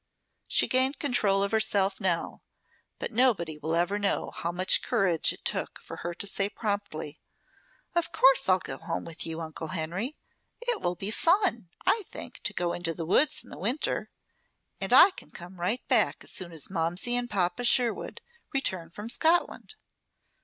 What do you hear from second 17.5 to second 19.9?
Sherwood return from Scotland."